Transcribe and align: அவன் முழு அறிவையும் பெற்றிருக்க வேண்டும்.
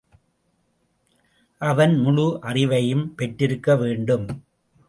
அவன் 1.61 1.97
முழு 1.97 2.39
அறிவையும் 2.41 3.05
பெற்றிருக்க 3.15 3.75
வேண்டும். 3.75 4.27